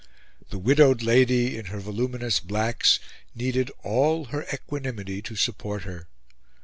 The 0.49 0.57
widowed 0.57 1.03
lady, 1.03 1.55
in 1.55 1.65
her 1.65 1.79
voluminous 1.79 2.39
blacks, 2.39 2.99
needed 3.35 3.69
all 3.83 4.25
her 4.33 4.47
equanimity 4.51 5.21
to 5.21 5.35
support 5.35 5.83
her. 5.83 6.07